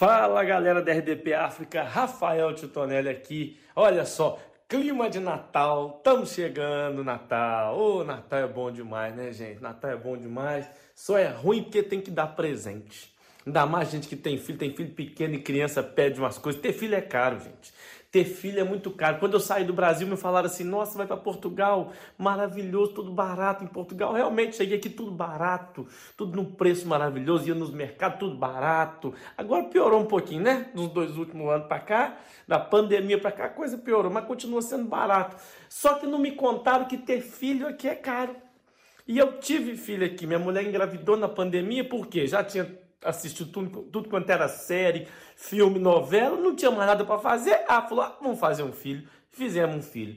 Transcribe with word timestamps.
Fala 0.00 0.42
galera 0.42 0.80
da 0.80 0.94
RDP 0.94 1.34
África, 1.34 1.82
Rafael 1.82 2.54
Titonelli 2.54 3.10
aqui. 3.10 3.60
Olha 3.76 4.06
só, 4.06 4.38
clima 4.66 5.10
de 5.10 5.20
Natal, 5.20 5.96
estamos 5.98 6.32
chegando, 6.32 7.04
Natal. 7.04 7.78
Ô, 7.78 7.98
oh, 7.98 8.04
Natal 8.04 8.38
é 8.38 8.46
bom 8.46 8.72
demais, 8.72 9.14
né, 9.14 9.30
gente? 9.30 9.60
Natal 9.60 9.90
é 9.90 9.96
bom 9.96 10.16
demais. 10.16 10.66
Só 10.94 11.18
é 11.18 11.28
ruim 11.28 11.64
porque 11.64 11.82
tem 11.82 12.00
que 12.00 12.10
dar 12.10 12.28
presente. 12.28 13.14
Ainda 13.44 13.66
mais 13.66 13.90
gente 13.90 14.08
que 14.08 14.16
tem 14.16 14.38
filho, 14.38 14.58
tem 14.58 14.74
filho 14.74 14.90
pequeno 14.94 15.34
e 15.34 15.42
criança 15.42 15.82
pede 15.82 16.18
umas 16.18 16.38
coisas. 16.38 16.62
Ter 16.62 16.72
filho 16.72 16.94
é 16.94 17.02
caro, 17.02 17.38
gente. 17.38 17.70
Ter 18.10 18.24
filho 18.24 18.58
é 18.58 18.64
muito 18.64 18.90
caro. 18.90 19.18
Quando 19.20 19.34
eu 19.34 19.40
saí 19.40 19.62
do 19.62 19.72
Brasil, 19.72 20.04
me 20.04 20.16
falaram 20.16 20.46
assim: 20.46 20.64
nossa, 20.64 20.98
vai 20.98 21.06
para 21.06 21.16
Portugal, 21.16 21.92
maravilhoso, 22.18 22.92
tudo 22.92 23.12
barato 23.12 23.62
em 23.62 23.68
Portugal. 23.68 24.12
Realmente, 24.12 24.56
cheguei 24.56 24.78
aqui 24.78 24.90
tudo 24.90 25.12
barato, 25.12 25.86
tudo 26.16 26.34
num 26.34 26.44
preço 26.44 26.88
maravilhoso, 26.88 27.46
ia 27.46 27.54
nos 27.54 27.70
mercados, 27.70 28.18
tudo 28.18 28.36
barato. 28.36 29.14
Agora 29.38 29.64
piorou 29.64 30.00
um 30.00 30.06
pouquinho, 30.06 30.42
né? 30.42 30.70
Nos 30.74 30.88
dois 30.88 31.16
últimos 31.16 31.48
anos 31.48 31.68
para 31.68 31.78
cá, 31.78 32.16
da 32.48 32.58
pandemia 32.58 33.18
para 33.18 33.30
cá, 33.30 33.44
a 33.44 33.48
coisa 33.48 33.78
piorou, 33.78 34.10
mas 34.10 34.24
continua 34.24 34.60
sendo 34.60 34.86
barato. 34.86 35.36
Só 35.68 35.94
que 35.94 36.06
não 36.06 36.18
me 36.18 36.32
contaram 36.32 36.86
que 36.86 36.96
ter 36.96 37.20
filho 37.20 37.68
aqui 37.68 37.86
é 37.86 37.94
caro. 37.94 38.34
E 39.06 39.18
eu 39.18 39.38
tive 39.38 39.76
filho 39.76 40.04
aqui. 40.04 40.26
Minha 40.26 40.38
mulher 40.38 40.64
engravidou 40.64 41.16
na 41.16 41.28
pandemia, 41.28 41.84
porque 41.84 42.26
já 42.26 42.42
tinha 42.42 42.64
assistiu 43.04 43.46
tudo, 43.46 43.82
tudo 43.84 44.08
quanto 44.08 44.30
era 44.30 44.48
série, 44.48 45.08
filme, 45.36 45.78
novela, 45.78 46.36
não 46.36 46.54
tinha 46.54 46.70
mais 46.70 46.86
nada 46.86 47.04
para 47.04 47.18
fazer. 47.18 47.64
Ah, 47.68 47.82
falou, 47.82 48.04
ah, 48.04 48.18
vamos 48.20 48.38
fazer 48.38 48.62
um 48.62 48.72
filho. 48.72 49.08
Fizemos 49.30 49.76
um 49.76 49.82
filho. 49.82 50.16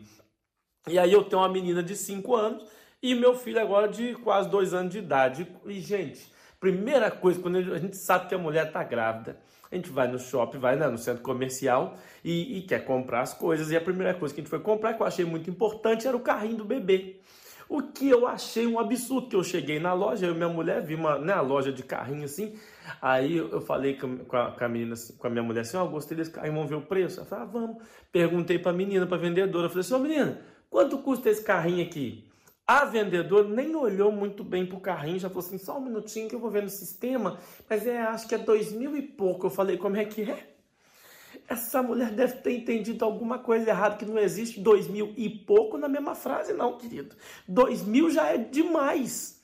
E 0.87 0.99
aí 0.99 1.13
eu 1.13 1.23
tenho 1.23 1.41
uma 1.41 1.49
menina 1.49 1.81
de 1.81 1.95
5 1.95 2.35
anos 2.35 2.65
e 3.01 3.15
meu 3.15 3.35
filho 3.35 3.61
agora 3.61 3.87
de 3.87 4.15
quase 4.15 4.49
2 4.49 4.73
anos 4.73 4.91
de 4.91 4.99
idade. 4.99 5.47
E, 5.65 5.79
gente, 5.79 6.29
primeira 6.59 7.09
coisa, 7.09 7.39
quando 7.39 7.57
a 7.57 7.79
gente 7.79 7.95
sabe 7.95 8.27
que 8.27 8.35
a 8.35 8.37
mulher 8.37 8.67
está 8.67 8.83
grávida, 8.83 9.37
a 9.71 9.75
gente 9.75 9.89
vai 9.89 10.07
no 10.07 10.19
shopping, 10.19 10.59
vai 10.59 10.75
né, 10.75 10.87
no 10.87 10.97
centro 10.97 11.23
comercial 11.23 11.97
e, 12.23 12.59
e, 12.59 12.61
quer 12.61 12.85
comprar 12.85 13.21
as 13.21 13.33
coisas. 13.33 13.71
E 13.71 13.77
a 13.77 13.81
primeira 13.81 14.13
coisa 14.13 14.33
que 14.33 14.39
a 14.39 14.43
gente 14.43 14.49
foi 14.49 14.59
comprar, 14.59 14.93
que 14.93 15.01
eu 15.01 15.05
achei 15.05 15.25
muito 15.25 15.49
importante, 15.49 16.07
era 16.07 16.15
o 16.15 16.19
carrinho 16.19 16.57
do 16.57 16.65
bebê. 16.65 17.19
O 17.67 17.81
que 17.81 18.07
eu 18.07 18.27
achei 18.27 18.67
um 18.67 18.79
absurdo, 18.79 19.29
que 19.29 19.35
eu 19.35 19.43
cheguei 19.43 19.79
na 19.79 19.93
loja, 19.93 20.25
eu 20.25 20.33
e 20.33 20.35
minha 20.35 20.49
mulher 20.49 20.81
vi 20.81 20.95
uma 20.95 21.17
né, 21.17 21.35
loja 21.41 21.71
de 21.71 21.81
carrinho 21.81 22.25
assim, 22.25 22.55
aí 23.01 23.37
eu 23.37 23.61
falei 23.61 23.97
com 23.97 24.37
a, 24.37 24.51
com 24.51 24.63
a 24.63 24.69
menina, 24.69 24.95
com 25.17 25.27
a 25.27 25.29
minha 25.29 25.43
mulher 25.43 25.61
assim, 25.61 25.77
ó, 25.77 25.83
oh, 25.83 25.89
gostei 25.89 26.17
desse 26.17 26.31
carrinho, 26.31 26.55
vamos 26.55 26.69
ver 26.69 26.75
o 26.75 26.81
preço? 26.81 27.19
Ela 27.19 27.27
falou, 27.27 27.43
ah, 27.43 27.47
vamos. 27.47 27.83
Perguntei 28.11 28.59
pra 28.59 28.73
menina, 28.73 29.05
pra 29.05 29.17
vendedora, 29.17 29.65
eu 29.65 29.69
falei 29.69 29.81
assim, 29.81 29.93
ô 29.93 29.99
menina, 29.99 30.41
quanto 30.69 30.97
custa 30.99 31.29
esse 31.29 31.43
carrinho 31.43 31.85
aqui? 31.85 32.27
A 32.65 32.85
vendedora 32.85 33.47
nem 33.47 33.75
olhou 33.75 34.11
muito 34.11 34.43
bem 34.43 34.65
pro 34.65 34.79
carrinho, 34.79 35.19
já 35.19 35.29
falou 35.29 35.45
assim, 35.45 35.57
só 35.57 35.77
um 35.77 35.81
minutinho 35.81 36.29
que 36.29 36.35
eu 36.35 36.39
vou 36.39 36.49
ver 36.49 36.63
no 36.63 36.69
sistema, 36.69 37.37
mas 37.69 37.85
é, 37.85 38.01
acho 38.01 38.27
que 38.27 38.35
é 38.35 38.37
dois 38.37 38.71
mil 38.71 38.95
e 38.95 39.01
pouco. 39.01 39.47
Eu 39.47 39.51
falei, 39.51 39.77
como 39.77 39.97
é 39.97 40.05
que 40.05 40.21
é? 40.21 40.53
essa 41.47 41.83
mulher 41.83 42.11
deve 42.11 42.37
ter 42.37 42.53
entendido 42.53 43.03
alguma 43.03 43.37
coisa 43.37 43.69
errada, 43.69 43.97
que 43.97 44.05
não 44.05 44.17
existe 44.17 44.59
dois 44.59 44.87
mil 44.87 45.13
e 45.17 45.29
pouco 45.29 45.77
na 45.77 45.87
mesma 45.87 46.15
frase, 46.15 46.53
não, 46.53 46.77
querido. 46.77 47.15
Dois 47.47 47.83
mil 47.83 48.09
já 48.09 48.27
é 48.27 48.37
demais. 48.37 49.41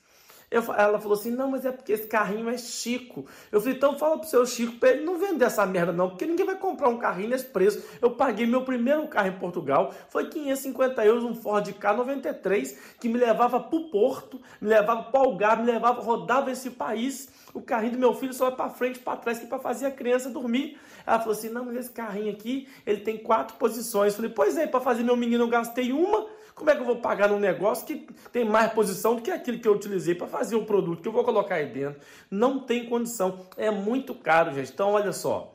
Eu, 0.50 0.62
ela 0.74 0.98
falou 0.98 1.16
assim: 1.16 1.30
não, 1.30 1.48
mas 1.48 1.64
é 1.64 1.70
porque 1.70 1.92
esse 1.92 2.08
carrinho 2.08 2.48
é 2.50 2.58
Chico. 2.58 3.24
Eu 3.52 3.60
falei: 3.60 3.76
então 3.76 3.96
fala 3.96 4.18
pro 4.18 4.28
seu 4.28 4.44
Chico 4.44 4.76
para 4.78 4.90
ele 4.90 5.04
não 5.04 5.16
vender 5.16 5.44
essa 5.44 5.64
merda, 5.64 5.92
não, 5.92 6.08
porque 6.08 6.26
ninguém 6.26 6.44
vai 6.44 6.56
comprar 6.56 6.88
um 6.88 6.98
carrinho 6.98 7.28
nesse 7.28 7.44
preço. 7.44 7.80
Eu 8.02 8.10
paguei 8.10 8.46
meu 8.46 8.62
primeiro 8.62 9.06
carro 9.06 9.28
em 9.28 9.38
Portugal, 9.38 9.94
foi 10.08 10.28
550 10.28 11.04
euros, 11.04 11.22
um 11.22 11.34
Ford 11.36 11.66
K93, 11.68 12.76
que 12.98 13.08
me 13.08 13.16
levava 13.18 13.60
pro 13.60 13.90
Porto, 13.90 14.40
me 14.60 14.68
levava 14.68 15.04
pro 15.04 15.20
Algarve, 15.20 15.62
me 15.62 15.70
levava, 15.70 16.00
rodava 16.00 16.50
esse 16.50 16.70
país. 16.70 17.28
O 17.54 17.60
carrinho 17.60 17.92
do 17.92 17.98
meu 17.98 18.14
filho 18.14 18.32
só 18.32 18.46
vai 18.46 18.56
para 18.56 18.70
frente, 18.70 18.98
para 18.98 19.16
trás, 19.18 19.38
que 19.38 19.44
é 19.44 19.48
para 19.48 19.58
fazer 19.58 19.86
a 19.86 19.90
criança 19.90 20.30
dormir. 20.30 20.78
Ela 21.06 21.20
falou 21.20 21.32
assim: 21.32 21.48
não, 21.48 21.64
mas 21.64 21.76
esse 21.76 21.90
carrinho 21.90 22.32
aqui, 22.32 22.66
ele 22.84 23.02
tem 23.02 23.16
quatro 23.18 23.56
posições. 23.56 24.12
Eu 24.12 24.16
falei: 24.16 24.32
pois 24.32 24.58
é, 24.58 24.66
para 24.66 24.80
fazer 24.80 25.04
meu 25.04 25.16
menino 25.16 25.44
eu 25.44 25.48
gastei 25.48 25.92
uma. 25.92 26.26
Como 26.54 26.70
é 26.70 26.74
que 26.74 26.80
eu 26.80 26.86
vou 26.86 26.96
pagar 26.96 27.28
num 27.28 27.38
negócio 27.38 27.86
que 27.86 28.06
tem 28.32 28.44
mais 28.44 28.72
posição 28.72 29.16
do 29.16 29.22
que 29.22 29.30
aquilo 29.30 29.58
que 29.58 29.68
eu 29.68 29.74
utilizei 29.74 30.14
para 30.14 30.26
fazer 30.26 30.56
o 30.56 30.64
produto 30.64 31.02
que 31.02 31.08
eu 31.08 31.12
vou 31.12 31.24
colocar 31.24 31.56
aí 31.56 31.66
dentro? 31.66 32.00
Não 32.30 32.60
tem 32.60 32.86
condição. 32.86 33.46
É 33.56 33.70
muito 33.70 34.14
caro, 34.14 34.52
gente. 34.52 34.72
Então, 34.72 34.92
olha 34.92 35.12
só. 35.12 35.54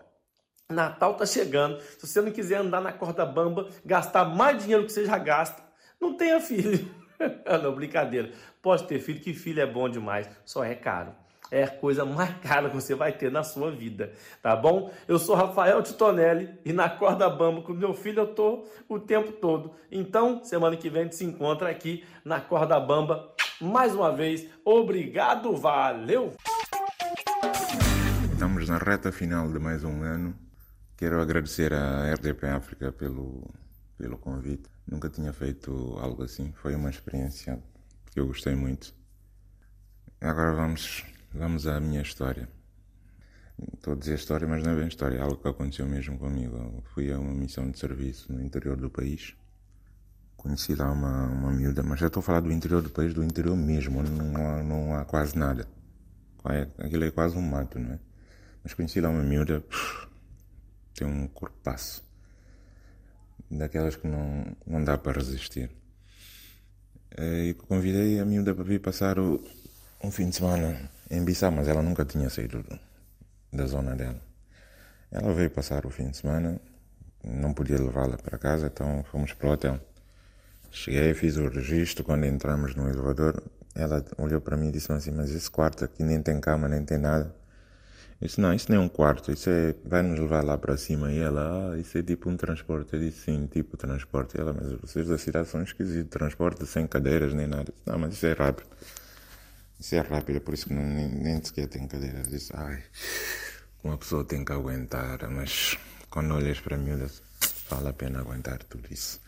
Natal 0.69 1.13
tá 1.13 1.25
chegando. 1.25 1.79
Se 1.81 2.07
você 2.07 2.22
não 2.22 2.31
quiser 2.31 2.57
andar 2.57 2.81
na 2.81 2.91
corda 2.91 3.25
bamba, 3.25 3.69
gastar 3.85 4.25
mais 4.25 4.61
dinheiro 4.61 4.85
que 4.85 4.91
você 4.91 5.06
já 5.06 5.17
gasta, 5.17 5.61
não 6.00 6.16
tenha 6.16 6.39
filho. 6.39 6.89
não, 7.63 7.75
brincadeira. 7.75 8.31
Pode 8.62 8.88
ter 8.88 9.00
filho, 9.00 9.19
que 9.19 9.33
filho 9.33 9.62
é 9.62 9.66
bom 9.66 9.88
demais. 9.88 10.29
Só 10.44 10.63
é 10.63 10.73
caro 10.73 11.25
é 11.56 11.64
a 11.64 11.70
coisa 11.70 12.04
mais 12.04 12.36
cara 12.44 12.70
que 12.70 12.76
você 12.76 12.94
vai 12.94 13.14
ter 13.14 13.32
na 13.32 13.42
sua 13.42 13.72
vida, 13.72 14.12
tá 14.42 14.54
bom? 14.54 14.92
Eu 15.08 15.18
sou 15.18 15.36
Rafael 15.36 15.82
Titonelli 15.82 16.50
e 16.66 16.74
na 16.74 16.90
corda 16.90 17.30
bamba 17.30 17.62
com 17.62 17.72
meu 17.72 17.94
filho 17.94 18.20
eu 18.20 18.36
tô 18.36 18.68
o 18.90 19.00
tempo 19.00 19.32
todo. 19.32 19.74
Então, 19.90 20.44
semana 20.44 20.76
que 20.76 20.90
vem 20.90 21.02
a 21.02 21.04
gente 21.06 21.16
se 21.16 21.24
encontra 21.24 21.70
aqui 21.70 22.04
na 22.26 22.42
corda 22.42 22.78
bamba. 22.78 23.34
Mais 23.62 23.96
uma 23.96 24.14
vez, 24.14 24.46
obrigado, 24.66 25.56
valeu! 25.56 26.34
Estamos 28.34 28.68
na 28.68 28.78
reta 28.78 29.10
final 29.14 29.50
de 29.50 29.58
mais 29.58 29.86
um 29.86 30.04
ano. 30.04 30.36
Quero 30.98 31.22
agradecer 31.22 31.72
à 31.74 32.14
RDP 32.14 32.48
África 32.48 32.92
pelo, 32.92 33.50
pelo 33.98 34.18
convite. 34.18 34.70
Nunca 34.86 35.10
tinha 35.10 35.32
feito 35.32 35.98
algo 36.02 36.24
assim. 36.24 36.52
Foi 36.58 36.76
uma 36.76 36.90
experiência 36.90 37.64
que 38.12 38.20
eu 38.20 38.28
gostei 38.28 38.56
muito. 38.56 38.94
Agora 40.20 40.54
vamos 40.54 41.15
Vamos 41.38 41.68
à 41.68 41.81
minha 41.81 42.01
história. 42.01 42.47
Estou 43.73 43.91
a 43.91 43.96
dizer 43.97 44.16
história, 44.16 44.47
mas 44.47 44.63
não 44.63 44.72
é 44.72 44.75
bem 44.75 44.88
história, 44.88 45.18
é 45.18 45.22
algo 45.22 45.35
que 45.35 45.47
aconteceu 45.50 45.85
mesmo 45.85 46.18
comigo. 46.18 46.81
Fui 46.94 47.12
a 47.12 47.19
uma 47.19 47.34
missão 47.34 47.69
de 47.69 47.78
serviço 47.78 48.31
no 48.31 48.41
interior 48.41 48.78
do 48.78 48.90
país. 48.90 49.35
Conheci 50.38 50.75
lá 50.75 50.90
uma, 50.90 51.28
uma 51.28 51.51
miúda, 51.51 51.84
mas 51.84 52.00
já 52.00 52.07
estou 52.07 52.22
a 52.22 52.24
falar 52.24 52.40
do 52.40 52.53
interior 52.53 52.81
do 52.81 52.90
país, 52.90 53.13
do 53.13 53.22
interior 53.22 53.57
mesmo, 53.57 54.01
não 54.01 54.38
há, 54.38 54.63
não 54.63 54.95
há 54.95 55.03
quase 55.03 55.38
nada. 55.38 55.68
Aquilo 56.78 57.03
é 57.03 57.12
quase 57.12 57.35
um 57.35 57.41
mato, 57.41 57.79
não 57.79 57.95
é? 57.95 58.00
Mas 58.63 58.74
conheci 58.74 59.01
lá 59.01 59.09
uma 59.09 59.24
miúda, 59.24 59.62
tem 60.95 61.06
um 61.06 61.28
corpaço. 61.28 62.01
Daquelas 63.51 63.97
que 63.97 64.07
não, 64.07 64.56
não 64.66 64.81
dá 64.81 64.97
para 64.97 65.19
resistir. 65.19 65.69
Eh, 67.12 67.47
e 67.47 67.53
convidei 67.56 68.22
a 68.22 68.25
miúda 68.25 68.56
para 68.56 68.63
vir 68.63 68.79
passar 68.79 69.19
o, 69.19 69.44
um 70.01 70.09
fim 70.09 70.29
de 70.29 70.38
semana 70.38 70.94
em 71.10 71.24
Bissau, 71.24 71.52
mas 71.52 71.68
ela 71.68 71.82
nunca 71.82 72.06
tinha 72.06 72.30
saído 72.30 72.64
da 73.52 73.66
zona 73.66 73.96
dela. 73.96 74.20
Ela 75.12 75.34
veio 75.34 75.50
passar 75.50 75.86
o 75.86 75.90
fim 75.90 76.10
de 76.10 76.18
semana, 76.18 76.60
não 77.24 77.54
podia 77.54 77.78
levá-la 77.78 78.18
para 78.18 78.38
casa, 78.38 78.68
então 78.68 79.04
fomos 79.12 79.34
para 79.34 79.50
o 79.50 79.52
hotel. 79.52 79.80
Cheguei, 80.72 81.14
fiz 81.14 81.38
o 81.38 81.48
registro, 81.48 82.04
quando 82.04 82.26
entramos 82.26 82.76
no 82.76 82.90
elevador, 82.90 83.42
ela 83.74 84.04
olhou 84.18 84.42
para 84.42 84.58
mim 84.58 84.70
e 84.70 84.72
disse 84.74 84.92
assim, 84.92 85.12
mas 85.12 85.32
esse 85.32 85.50
quarto 85.50 85.86
aqui 85.86 86.04
nem 86.04 86.22
tem 86.22 86.40
cama, 86.40 86.68
nem 86.68 86.84
tem 86.84 86.98
nada. 86.98 87.34
Eu 88.22 88.28
disse, 88.28 88.40
não, 88.40 88.54
isso 88.54 88.72
não 88.72 88.82
é 88.82 88.86
um 88.86 88.88
quarto, 88.88 89.32
isso 89.32 89.50
é, 89.50 89.76
vai 89.84 90.02
nos 90.02 90.18
levar 90.18 90.44
lá 90.44 90.58
para 90.58 90.78
cima. 90.78 91.12
E 91.12 91.20
ela, 91.20 91.74
ah, 91.74 91.78
isso 91.78 91.98
é 91.98 92.04
tipo 92.04 92.30
um 92.30 92.38
transporte. 92.38 92.94
Eu 92.94 93.00
disse, 93.00 93.26
sim, 93.26 93.46
tipo 93.48 93.76
transporte. 93.76 94.38
E 94.38 94.42
ela, 94.42 94.54
mas 94.54 94.72
vocês 94.80 95.08
da 95.08 95.18
cidade 95.18 95.50
são 95.50 95.62
esquisitos, 95.62 96.10
transporte 96.10 96.66
sem 96.66 96.88
cadeiras 96.88 97.34
nem 97.34 97.46
nada. 97.46 97.74
Disse, 97.74 97.84
não, 97.86 98.00
mas 98.00 98.14
isso 98.14 98.26
é 98.26 98.32
rápido. 98.34 98.68
Isso 99.80 99.96
é 99.96 100.00
rápido, 100.00 100.41
por 100.41 100.53
isso 100.53 100.68
que 100.68 100.74
nem, 100.74 101.09
nem 101.09 101.44
sequer 101.44 101.68
tem 101.68 101.88
cadeira. 101.88 102.24
Diz, 102.24 102.50
ai, 102.53 102.84
uma 103.84 103.97
pessoa 103.97 104.24
tem 104.24 104.44
que 104.44 104.52
aguentar, 104.52 105.30
mas 105.30 105.78
quando 106.09 106.34
olhas 106.34 106.59
para 106.59 106.78
mim, 106.78 106.91
vale 107.69 107.90
a 107.90 107.94
pena 107.94 108.19
aguentar 108.19 108.63
tudo 108.63 108.88
isso. 108.91 109.22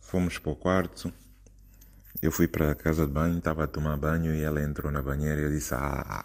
Fomos 0.00 0.38
para 0.38 0.52
o 0.52 0.56
quarto, 0.56 1.12
eu 2.20 2.30
fui 2.30 2.46
para 2.46 2.72
a 2.72 2.74
casa 2.74 3.06
de 3.06 3.12
banho, 3.12 3.38
estava 3.38 3.64
a 3.64 3.66
tomar 3.66 3.96
banho 3.96 4.34
e 4.34 4.42
ela 4.42 4.62
entrou 4.62 4.92
na 4.92 5.00
banheira 5.00 5.40
e 5.40 5.44
eu 5.44 5.50
disse, 5.50 5.72
ah, 5.74 6.24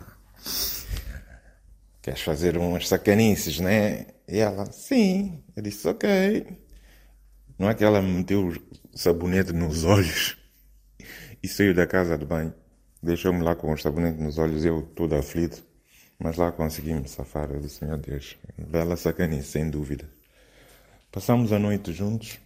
queres 2.01 2.21
fazer 2.21 2.57
umas 2.57 2.87
sacanices, 2.87 3.59
né? 3.59 4.07
E 4.27 4.39
ela, 4.39 4.65
sim. 4.71 5.43
Eu 5.55 5.63
disse, 5.63 5.87
ok. 5.87 6.59
Não 7.57 7.69
é 7.69 7.73
que 7.73 7.83
ela 7.83 8.01
meteu 8.01 8.49
o 8.49 8.97
sabonete 8.97 9.53
nos 9.53 9.85
olhos 9.85 10.37
e 11.41 11.47
saiu 11.47 11.73
da 11.73 11.87
casa 11.87 12.17
de 12.17 12.25
banho. 12.25 12.53
Deixou-me 13.05 13.43
lá 13.43 13.55
com 13.55 13.71
o 13.71 13.77
sabonete 13.77 14.19
nos 14.19 14.39
olhos, 14.39 14.65
eu 14.65 14.81
todo 14.81 15.13
aflito. 15.13 15.63
Mas 16.17 16.37
lá 16.37 16.51
consegui-me 16.51 17.07
safar. 17.07 17.51
Eu 17.51 17.59
disse, 17.59 17.85
meu 17.85 17.99
Deus, 17.99 18.35
bela 18.57 18.97
sacanice, 18.97 19.47
sem 19.47 19.69
dúvida. 19.69 20.09
Passamos 21.11 21.53
a 21.53 21.59
noite 21.59 21.93
juntos. 21.93 22.39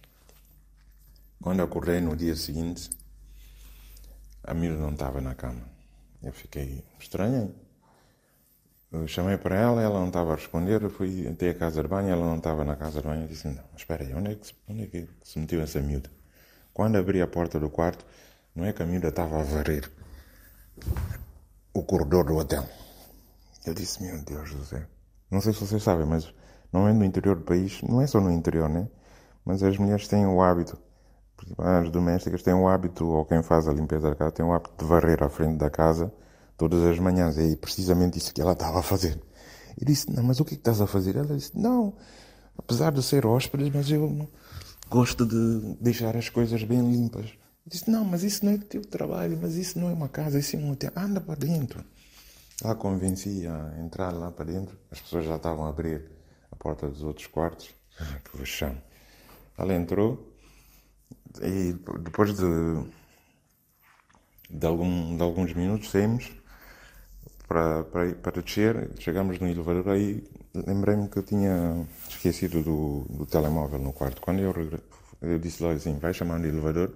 Quando 1.40 1.62
acordei 1.62 1.98
no 2.02 2.14
dia 2.14 2.36
seguinte, 2.36 2.90
a 4.44 4.52
Mira 4.52 4.76
não 4.76 4.90
estava 4.90 5.18
na 5.22 5.34
cama. 5.34 5.62
Eu 6.22 6.30
fiquei 6.30 6.84
estranho. 6.98 7.54
Eu 8.92 9.08
chamei 9.08 9.38
para 9.38 9.56
ela, 9.58 9.80
ela 9.80 9.98
não 9.98 10.08
estava 10.08 10.34
a 10.34 10.36
responder. 10.36 10.82
Eu 10.82 10.90
fui 10.90 11.26
até 11.26 11.50
a 11.50 11.54
casa 11.54 11.82
de 11.82 11.88
banho, 11.88 12.10
ela 12.10 12.26
não 12.26 12.36
estava 12.36 12.66
na 12.66 12.76
casa 12.76 13.00
de 13.00 13.06
banho. 13.06 13.22
Eu 13.22 13.28
disse: 13.28 13.48
Não, 13.48 13.64
espera 13.74 14.04
aí, 14.04 14.12
onde 14.12 14.32
é, 14.32 14.34
que, 14.34 14.54
onde 14.68 14.82
é 14.82 14.86
que 14.88 15.08
se 15.24 15.38
meteu 15.38 15.62
essa 15.62 15.80
miúda? 15.80 16.10
Quando 16.74 16.96
abri 16.98 17.22
a 17.22 17.26
porta 17.26 17.58
do 17.58 17.70
quarto, 17.70 18.04
não 18.54 18.66
é 18.66 18.74
que 18.74 18.82
a 18.82 18.86
miúda 18.86 19.08
estava 19.08 19.40
a 19.40 19.42
varrer 19.42 19.90
o 21.74 21.82
corredor 21.82 22.24
do 22.24 22.36
hotel. 22.36 22.64
Eu 23.66 23.74
disse, 23.74 24.02
meu 24.02 24.22
Deus 24.24 24.50
céu, 24.68 24.82
Não 25.30 25.40
sei 25.40 25.52
se 25.52 25.60
vocês 25.60 25.82
sabem, 25.82 26.06
mas 26.06 26.32
não 26.72 26.88
é 26.88 26.92
no 26.92 27.04
interior 27.04 27.36
do 27.36 27.44
país, 27.44 27.80
não 27.82 28.00
é 28.00 28.06
só 28.06 28.20
no 28.20 28.30
interior, 28.30 28.68
né? 28.68 28.88
Mas 29.44 29.62
as 29.62 29.76
mulheres 29.76 30.08
têm 30.08 30.26
o 30.26 30.42
hábito, 30.42 30.78
as 31.58 31.90
domésticas 31.90 32.42
têm 32.42 32.54
o 32.54 32.68
hábito, 32.68 33.06
ou 33.06 33.24
quem 33.24 33.42
faz 33.42 33.68
a 33.68 33.72
limpeza 33.72 34.10
da 34.10 34.14
casa 34.14 34.32
tem 34.32 34.44
o 34.44 34.52
hábito 34.52 34.74
de 34.78 34.84
varrer 34.84 35.22
à 35.22 35.28
frente 35.28 35.58
da 35.58 35.70
casa 35.70 36.12
todas 36.56 36.82
as 36.84 36.98
manhãs. 36.98 37.38
É 37.38 37.56
precisamente 37.56 38.18
isso 38.18 38.34
que 38.34 38.40
ela 38.40 38.52
estava 38.52 38.80
a 38.80 38.82
fazer. 38.82 39.20
Eu 39.78 39.86
disse, 39.86 40.10
não, 40.10 40.22
mas 40.22 40.40
o 40.40 40.44
que, 40.44 40.54
é 40.54 40.56
que 40.56 40.60
estás 40.60 40.80
a 40.80 40.86
fazer? 40.86 41.16
Ela 41.16 41.34
disse, 41.34 41.56
não, 41.56 41.94
apesar 42.56 42.92
de 42.92 43.02
ser 43.02 43.24
hóspede, 43.24 43.70
mas 43.74 43.90
eu 43.90 44.28
gosto 44.88 45.24
de 45.24 45.76
deixar 45.80 46.16
as 46.16 46.28
coisas 46.28 46.62
bem 46.64 46.80
limpas. 46.80 47.32
Disse, 47.66 47.90
não, 47.90 48.04
mas 48.04 48.22
isso 48.22 48.44
não 48.44 48.52
é 48.52 48.58
teu 48.58 48.82
trabalho, 48.82 49.38
mas 49.40 49.54
isso 49.54 49.78
não 49.78 49.90
é 49.90 49.92
uma 49.92 50.08
casa, 50.08 50.38
isso 50.38 50.56
é 50.56 50.58
um 50.58 50.72
hotel. 50.72 50.90
Anda 50.96 51.20
para 51.20 51.36
dentro. 51.36 51.84
Lá 52.62 52.74
convenci 52.74 53.46
a 53.46 53.80
entrar 53.80 54.10
lá 54.10 54.30
para 54.30 54.46
dentro. 54.46 54.76
As 54.90 55.00
pessoas 55.00 55.24
já 55.24 55.36
estavam 55.36 55.64
a 55.64 55.68
abrir 55.68 56.10
a 56.50 56.56
porta 56.56 56.88
dos 56.88 57.02
outros 57.02 57.26
quartos. 57.26 57.74
Que 58.24 58.36
vexame. 58.36 58.80
Ela 59.58 59.74
entrou 59.74 60.34
e 61.42 61.74
depois 62.00 62.34
de, 62.34 62.44
de, 64.48 64.66
algum, 64.66 65.16
de 65.16 65.22
alguns 65.22 65.52
minutos 65.52 65.90
saímos 65.90 66.32
para, 67.46 67.84
para, 67.84 68.14
para 68.14 68.42
descer. 68.42 68.90
Chegamos 68.98 69.38
no 69.38 69.46
elevador 69.46 69.88
aí 69.88 70.24
lembrei-me 70.54 71.08
que 71.08 71.18
eu 71.18 71.22
tinha 71.22 71.86
esquecido 72.08 72.62
do, 72.62 73.06
do 73.10 73.26
telemóvel 73.26 73.78
no 73.78 73.92
quarto. 73.92 74.20
Quando 74.20 74.40
eu, 74.40 74.54
eu 75.22 75.38
disse 75.38 75.62
lá 75.62 75.72
assim, 75.72 75.98
vai 75.98 76.12
chamar 76.12 76.38
no 76.38 76.46
elevador, 76.46 76.92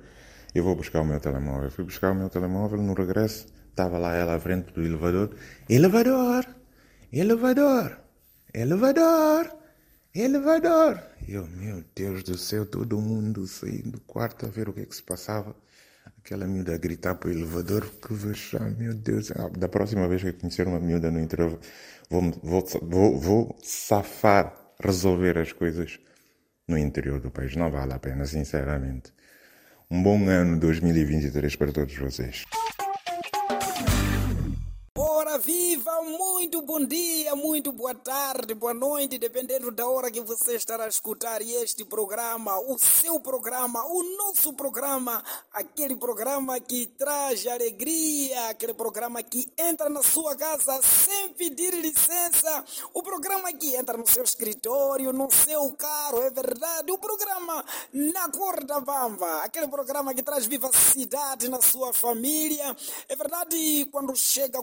eu 0.54 0.64
vou 0.64 0.76
buscar 0.76 1.00
o 1.00 1.04
meu 1.04 1.20
telemóvel. 1.20 1.70
Fui 1.70 1.84
buscar 1.84 2.12
o 2.12 2.14
meu 2.14 2.28
telemóvel, 2.28 2.80
no 2.82 2.94
regresso 2.94 3.46
Estava 3.74 3.98
lá 3.98 4.14
ela 4.14 4.36
à 4.36 4.40
frente 4.40 4.72
do 4.72 4.84
elevador. 4.84 5.34
Elevador! 5.68 6.46
Elevador! 7.12 7.98
Elevador! 8.54 9.52
Elevador! 10.14 11.02
Eu, 11.26 11.44
meu 11.48 11.82
Deus 11.92 12.22
do 12.22 12.38
céu, 12.38 12.64
todo 12.64 13.00
mundo 13.00 13.48
saindo 13.48 13.90
do 13.90 14.00
quarto 14.02 14.46
a 14.46 14.48
ver 14.48 14.68
o 14.68 14.72
que 14.72 14.82
é 14.82 14.86
que 14.86 14.94
se 14.94 15.02
passava. 15.02 15.56
Aquela 16.18 16.46
miúda 16.46 16.72
a 16.72 16.78
gritar 16.78 17.16
para 17.16 17.30
o 17.30 17.32
elevador, 17.32 17.84
que 18.00 18.14
vexame, 18.14 18.76
meu 18.76 18.94
Deus. 18.94 19.32
Ah, 19.32 19.48
da 19.48 19.68
próxima 19.68 20.06
vez 20.06 20.22
que 20.22 20.32
conhecer 20.34 20.68
uma 20.68 20.78
miúda 20.78 21.10
no 21.10 21.18
interior, 21.18 21.58
vou, 22.08 22.30
vou, 22.44 22.64
vou, 22.80 23.18
vou 23.18 23.58
safar, 23.60 24.54
resolver 24.80 25.36
as 25.36 25.52
coisas 25.52 25.98
no 26.68 26.78
interior 26.78 27.20
do 27.20 27.32
país. 27.32 27.56
Não 27.56 27.72
vale 27.72 27.92
a 27.92 27.98
pena, 27.98 28.24
sinceramente. 28.24 29.12
Um 29.90 30.02
bom 30.02 30.28
ano 30.28 30.58
2023 30.58 31.56
para 31.56 31.72
todos 31.72 31.94
vocês. 31.96 32.44
Viva! 35.32 36.02
Muito 36.02 36.60
bom 36.60 36.84
dia, 36.84 37.34
muito 37.34 37.72
boa 37.72 37.94
tarde, 37.94 38.54
boa 38.54 38.74
noite, 38.74 39.18
dependendo 39.18 39.70
da 39.70 39.86
hora 39.86 40.10
que 40.10 40.20
você 40.20 40.54
estará 40.54 40.84
a 40.84 40.88
escutar 40.88 41.40
este 41.40 41.82
programa, 41.82 42.60
o 42.60 42.78
seu 42.78 43.18
programa, 43.18 43.84
o 43.86 44.02
nosso 44.16 44.52
programa, 44.52 45.24
aquele 45.50 45.96
programa 45.96 46.60
que 46.60 46.86
traz 46.98 47.46
alegria, 47.46 48.50
aquele 48.50 48.74
programa 48.74 49.22
que 49.22 49.50
entra 49.56 49.88
na 49.88 50.02
sua 50.02 50.36
casa 50.36 50.80
sem 50.82 51.30
pedir 51.30 51.72
licença, 51.72 52.64
o 52.92 53.02
programa 53.02 53.50
que 53.52 53.74
entra 53.74 53.96
no 53.96 54.06
seu 54.06 54.22
escritório, 54.22 55.12
no 55.12 55.30
seu 55.32 55.72
carro, 55.72 56.22
é 56.22 56.30
verdade, 56.30 56.92
o 56.92 56.98
programa 56.98 57.64
na 57.92 58.28
cor 58.28 58.62
da 58.62 58.78
bamba, 58.78 59.40
aquele 59.42 59.68
programa 59.68 60.12
que 60.12 60.22
traz 60.22 60.44
vivacidade 60.44 61.48
na 61.48 61.62
sua 61.62 61.94
família, 61.94 62.76
é 63.08 63.16
verdade, 63.16 63.88
quando 63.90 64.14
chega 64.14 64.62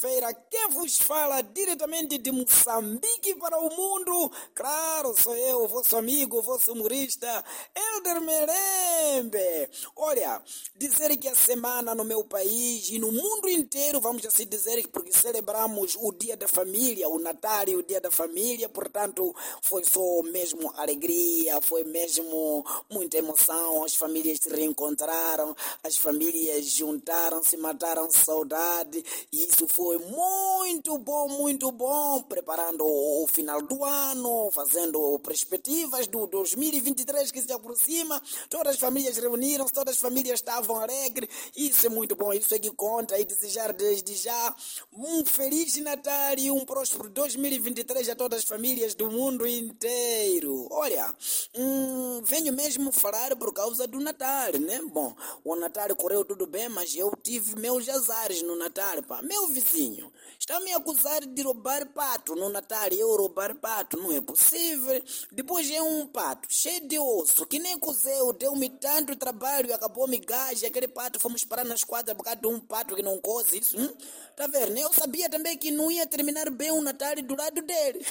feira 0.00 0.34
quem 0.50 0.68
vos 0.70 0.96
fala 0.96 1.42
diretamente 1.42 2.16
de 2.16 2.32
Moçambique 2.32 3.34
para 3.34 3.58
o 3.60 3.68
mundo, 3.76 4.32
claro, 4.54 5.14
sou 5.20 5.36
eu, 5.36 5.68
vosso 5.68 5.96
amigo, 5.96 6.40
vosso 6.42 6.72
humorista, 6.72 7.44
Elder 7.74 8.20
Merembe. 8.20 9.68
Olha, 9.94 10.42
dizer 10.74 11.16
que 11.18 11.28
a 11.28 11.34
semana 11.34 11.94
no 11.94 12.04
meu 12.04 12.24
país 12.24 12.88
e 12.90 12.98
no 12.98 13.12
mundo 13.12 13.48
inteiro, 13.48 14.00
vamos 14.00 14.24
assim 14.24 14.46
dizer, 14.46 14.88
porque 14.88 15.12
celebramos 15.12 15.96
o 16.00 16.12
Dia 16.12 16.36
da 16.36 16.48
Família, 16.48 17.08
o 17.08 17.18
Natal 17.18 17.68
e 17.68 17.76
o 17.76 17.82
Dia 17.82 18.00
da 18.00 18.10
Família, 18.10 18.68
portanto, 18.68 19.34
foi 19.62 19.84
só 19.84 20.22
mesmo 20.22 20.72
alegria, 20.76 21.60
foi 21.60 21.84
mesmo 21.84 22.64
muita 22.90 23.18
emoção, 23.18 23.84
as 23.84 23.94
famílias 23.94 24.38
se 24.40 24.48
reencontraram, 24.48 25.54
as 25.82 25.96
famílias 25.96 26.66
juntaram-se, 26.66 27.56
mataram 27.56 28.10
saudade, 28.10 29.04
e 29.32 29.44
isso 29.44 29.66
foi 29.68 29.79
muito 30.10 30.98
bom, 30.98 31.28
muito 31.28 31.72
bom, 31.72 32.22
preparando 32.22 32.84
o 32.84 33.26
final 33.26 33.62
do 33.62 33.82
ano, 33.82 34.50
fazendo 34.52 35.18
perspectivas 35.20 36.06
do 36.06 36.26
2023 36.26 37.30
que 37.30 37.40
se 37.40 37.50
aproxima. 37.50 38.20
Todas 38.50 38.74
as 38.74 38.78
famílias 38.78 39.16
reuniram-se, 39.16 39.72
todas 39.72 39.94
as 39.94 40.00
famílias 40.00 40.40
estavam 40.40 40.76
alegres. 40.76 41.30
Isso 41.56 41.86
é 41.86 41.88
muito 41.88 42.14
bom, 42.14 42.30
isso 42.32 42.54
é 42.54 42.58
que 42.58 42.70
conta. 42.70 43.18
E 43.18 43.24
desejar 43.24 43.72
desde 43.72 44.14
já 44.16 44.54
um 44.92 45.24
feliz 45.24 45.76
Natal 45.76 46.34
e 46.36 46.50
um 46.50 46.64
próspero 46.64 47.08
2023 47.08 48.10
a 48.10 48.14
todas 48.14 48.40
as 48.40 48.44
famílias 48.44 48.94
do 48.94 49.10
mundo 49.10 49.46
inteiro. 49.46 50.68
Olha, 50.70 51.14
hum, 51.56 52.20
venho 52.24 52.52
mesmo 52.52 52.92
falar 52.92 53.34
por 53.36 53.52
causa 53.54 53.86
do 53.86 53.98
Natal, 53.98 54.52
né? 54.60 54.80
Bom, 54.92 55.16
o 55.42 55.56
Natal 55.56 55.94
correu 55.96 56.22
tudo 56.24 56.46
bem, 56.46 56.68
mas 56.68 56.94
eu 56.94 57.10
tive 57.22 57.58
meus 57.58 57.88
azares 57.88 58.42
no 58.42 58.56
Natal, 58.56 59.02
pá. 59.02 59.22
Meu 59.22 59.46
vizinho 59.48 59.69
vizinho. 59.70 60.12
Está 60.38 60.58
me 60.60 60.72
acusar 60.72 61.20
de 61.20 61.42
roubar 61.42 61.86
pato 61.92 62.34
no 62.34 62.48
Natal. 62.48 62.88
Eu 62.88 63.14
roubar 63.16 63.54
pato, 63.54 63.96
não 63.96 64.10
é 64.12 64.20
possível. 64.20 65.02
Depois 65.30 65.70
é 65.70 65.80
um 65.82 66.06
pato 66.06 66.48
cheio 66.50 66.86
de 66.88 66.98
osso, 66.98 67.46
que 67.46 67.58
nem 67.58 67.78
cozeu, 67.78 68.32
deu-me 68.32 68.68
tanto 68.70 69.14
trabalho, 69.16 69.72
acabou-me 69.74 70.18
gás. 70.18 70.64
Aquele 70.64 70.88
pato 70.88 71.20
fomos 71.20 71.44
parar 71.44 71.64
na 71.64 71.74
esquadra 71.74 72.14
por 72.14 72.24
causa 72.24 72.40
de 72.40 72.46
um 72.46 72.58
pato 72.58 72.96
que 72.96 73.02
não 73.02 73.20
coze 73.20 73.58
isso. 73.58 73.78
Hum? 73.78 73.92
Tá 74.34 74.46
vendo? 74.46 74.78
Eu 74.78 74.90
sabia 74.92 75.28
também 75.28 75.58
que 75.58 75.70
não 75.70 75.90
ia 75.90 76.06
terminar 76.06 76.48
bem 76.48 76.70
o 76.70 76.80
Natal 76.80 77.14
do 77.16 77.36
lado 77.36 77.60
dele. 77.60 78.04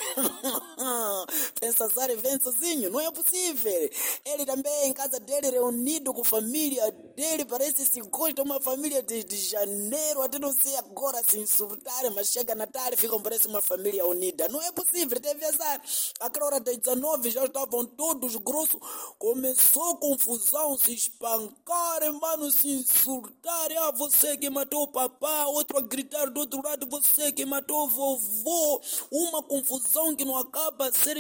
Pensa 1.60 1.88
Zare 1.88 2.16
vem 2.16 2.40
sozinho, 2.40 2.92
não 2.92 3.00
é 3.00 3.12
possível. 3.12 3.90
Ele 4.24 4.46
também 4.46 4.88
em 4.90 4.94
casa 4.94 5.20
dele 5.20 5.50
reunido 5.50 6.14
com 6.14 6.22
a 6.22 6.26
família 6.26 6.92
dele, 7.16 7.46
parece 7.46 7.84
se 7.86 8.00
gosta 8.02 8.44
uma 8.44 8.62
família 8.62 9.02
desde 9.02 9.36
janeiro 9.36 10.22
até 10.22 10.38
não 10.38 10.54
sei 10.54 10.76
agora 10.76 11.20
se 11.28 11.40
insultarem, 11.50 12.12
mas 12.12 12.32
chega 12.32 12.54
Natal 12.54 12.94
e 12.94 12.98
ficam 12.98 13.20
parece 13.20 13.48
uma 13.48 13.62
família 13.62 14.06
unida. 14.06 14.48
Não 14.48 14.62
é 14.62 14.72
possível, 14.72 15.20
teve 15.20 15.44
azar. 15.46 15.82
Aquela 16.20 16.46
hora 16.46 16.60
das 16.60 16.78
19 16.78 17.32
já 17.32 17.46
estavam 17.46 17.86
todos 17.86 18.36
grossos, 18.36 18.80
começou 19.18 19.98
confusão, 19.98 20.78
se 20.78 20.94
espancarem, 20.94 22.12
mano, 22.20 22.52
se 22.52 22.70
insultarem. 22.70 23.78
Ah, 23.78 23.92
você 23.92 24.38
que 24.38 24.50
matou 24.50 24.84
o 24.84 24.88
papá, 24.88 25.46
outro 25.48 25.78
a 25.80 25.82
gritar 25.82 26.30
do 26.30 26.42
outro 26.42 26.62
lado, 26.64 26.86
você 26.88 27.32
que 27.32 27.46
matou 27.46 27.86
o 27.86 27.90
vovô. 27.90 28.82
Uma 29.12 29.42
confusão 29.42 30.16
que 30.16 30.24
não 30.24 30.38
acaba 30.38 30.88
a 30.88 30.94
ser 30.94 31.18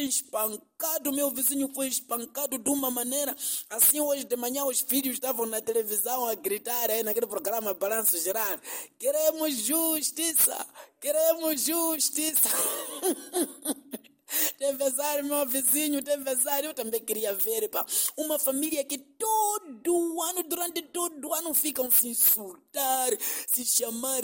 espancado. 0.80 1.12
Meu 1.12 1.30
vizinho 1.30 1.70
foi 1.74 1.88
espancado 1.88 2.58
de 2.58 2.70
uma 2.70 2.90
maneira. 2.90 3.36
Assim, 3.70 4.00
hoje 4.00 4.24
de 4.24 4.36
manhã, 4.38 4.64
os 4.64 4.80
filhos 4.80 5.16
estavam 5.16 5.46
na 5.46 5.62
televisão 5.62 6.26
a 6.28 6.36
gritar 6.36 6.90
aí 6.90 7.04
naquele 7.04 7.28
programa 7.28 7.74
Balanço 7.74 8.18
Geral. 8.18 8.58
Queremos 8.98 9.56
justiça! 9.56 10.66
Queremos 11.02 11.62
justiça! 11.64 12.50
Tem 14.58 14.76
meu 15.24 15.46
vizinho, 15.46 16.02
tem 16.04 16.18
eu 16.64 16.74
também 16.74 17.02
queria 17.02 17.34
ver, 17.34 17.70
pá. 17.70 17.86
Uma 18.16 18.38
família 18.38 18.84
que 18.84 18.98
todo 18.98 20.22
ano, 20.22 20.44
durante 20.44 20.82
todo 20.82 21.34
ano, 21.34 21.54
ficam 21.54 21.90
se 21.90 22.10
insultar, 22.10 23.10
se 23.48 23.66
chamar 23.66 24.22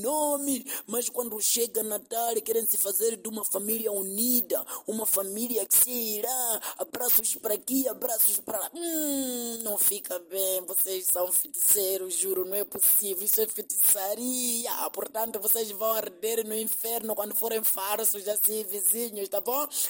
nome, 0.00 0.64
mas 0.86 1.08
quando 1.08 1.40
chega 1.40 1.82
Natal 1.82 2.34
querem 2.42 2.66
se 2.66 2.76
fazer 2.76 3.16
de 3.16 3.28
uma 3.28 3.44
família 3.44 3.92
unida, 3.92 4.64
uma 4.86 5.06
família 5.06 5.64
que 5.66 5.76
se 5.76 5.90
irá, 5.90 6.60
abraços 6.78 7.36
para 7.36 7.54
aqui, 7.54 7.88
abraços 7.88 8.38
para 8.40 8.58
lá. 8.58 8.70
Hum, 8.74 9.58
não 9.62 9.78
fica 9.78 10.18
bem, 10.18 10.62
vocês 10.66 11.06
são 11.06 11.30
feiticeiros, 11.30 12.14
juro, 12.14 12.44
não 12.44 12.54
é 12.54 12.64
possível, 12.64 13.24
isso 13.24 13.40
é 13.40 13.46
feitiçaria. 13.46 14.90
Portanto, 14.92 15.38
vocês 15.40 15.70
vão 15.70 15.92
arder 15.92 16.46
no 16.46 16.54
inferno 16.54 17.14
quando 17.14 17.34
forem 17.34 17.62
falsos 17.62 18.26
assim, 18.28 18.64
vizinhos, 18.64 19.28
tá 19.28 19.40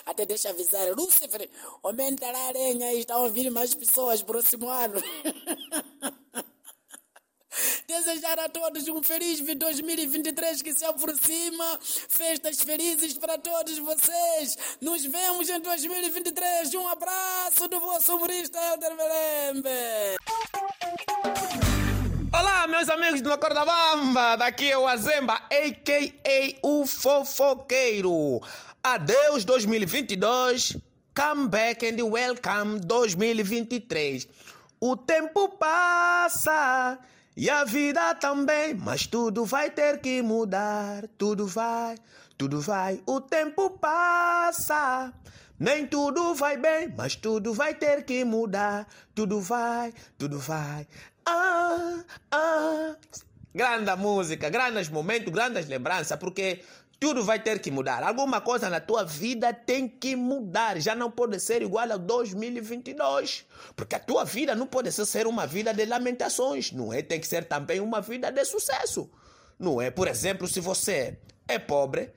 Até 0.04 0.26
deixa 0.26 0.50
avisar, 0.50 0.88
Lúcifer, 0.96 1.49
aumenta 1.82 2.26
a 2.26 2.50
lenha 2.52 2.92
e 2.92 3.00
estão 3.00 3.25
a 3.25 3.28
vir 3.28 3.50
mais 3.50 3.75
pessoas 3.75 4.23
próximo 4.23 4.68
ano. 4.68 5.00
Desejar 7.87 8.38
a 8.40 8.49
todos 8.49 8.88
um 8.88 9.02
feliz 9.02 9.40
2023 9.40 10.62
que 10.62 10.73
se 10.73 10.84
aproxima. 10.84 11.78
Festas 11.80 12.61
felizes 12.62 13.16
para 13.18 13.38
todos 13.38 13.78
vocês. 13.78 14.56
Nos 14.80 15.04
vemos 15.04 15.49
em 15.49 15.61
2023. 15.61 16.75
Um 16.75 16.88
abraço 16.88 17.68
do 17.68 17.78
vosso 17.78 18.16
humorista 18.16 18.58
Helder 18.58 18.96
Belembe. 18.96 19.68
Olá, 22.32 22.66
meus 22.66 22.88
amigos 22.88 23.20
do 23.20 23.32
Acorda 23.32 23.64
Bamba. 23.64 24.37
Daqui 24.37 24.70
é 24.70 24.76
o 24.76 24.88
Azemba, 24.88 25.34
a.k.a. 25.34 26.66
o 26.66 26.84
Fofoqueiro. 26.87 28.40
Adeus 28.86 29.46
2022. 29.46 30.76
Come 31.14 31.48
back 31.48 31.82
and 31.86 32.02
welcome 32.02 32.80
2023. 32.80 34.28
O 34.78 34.94
tempo 34.94 35.48
passa 35.56 36.98
e 37.34 37.48
a 37.48 37.64
vida 37.64 38.14
também, 38.16 38.74
mas 38.74 39.06
tudo 39.06 39.46
vai 39.46 39.70
ter 39.70 40.00
que 40.02 40.20
mudar. 40.20 41.08
Tudo 41.16 41.46
vai, 41.46 41.96
tudo 42.36 42.60
vai. 42.60 43.00
O 43.06 43.22
tempo 43.22 43.70
passa. 43.70 45.14
Nem 45.58 45.86
tudo 45.86 46.34
vai 46.34 46.58
bem, 46.58 46.92
mas 46.94 47.16
tudo 47.16 47.54
vai 47.54 47.74
ter 47.74 48.04
que 48.04 48.22
mudar. 48.22 48.86
Tudo 49.14 49.40
vai, 49.40 49.94
tudo 50.18 50.38
vai. 50.38 50.86
Ah, 51.24 52.04
ah. 52.30 52.96
Grande 53.54 53.94
música, 53.96 54.50
grandes 54.50 54.88
momentos, 54.88 55.32
grandes 55.32 55.68
lembranças, 55.68 56.18
porque 56.18 56.60
tudo 57.04 57.23
vai 57.23 57.38
ter 57.38 57.58
que 57.58 57.70
mudar. 57.70 58.02
Alguma 58.02 58.40
coisa 58.40 58.70
na 58.70 58.80
tua 58.80 59.04
vida 59.04 59.52
tem 59.52 59.87
que 59.87 60.16
mudar. 60.16 60.80
Já 60.80 60.94
não 60.94 61.11
pode 61.11 61.38
ser 61.38 61.61
igual 61.61 61.92
ao 61.92 61.99
2022. 61.99 63.44
Porque 63.76 63.94
a 63.94 63.99
tua 63.99 64.25
vida 64.25 64.54
não 64.54 64.66
pode 64.66 64.90
ser 64.90 65.26
uma 65.26 65.46
vida 65.46 65.75
de 65.75 65.84
lamentações, 65.84 66.73
não 66.73 66.94
é? 66.94 67.02
Tem 67.02 67.20
que 67.20 67.26
ser 67.26 67.44
também 67.44 67.78
uma 67.78 68.00
vida 68.00 68.32
de 68.32 68.42
sucesso. 68.46 69.11
Não 69.58 69.82
é? 69.82 69.90
Por 69.90 70.08
exemplo, 70.08 70.49
se 70.49 70.61
você 70.61 71.18
é 71.46 71.58
pobre, 71.58 72.11